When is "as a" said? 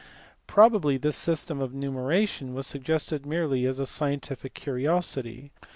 3.67-3.85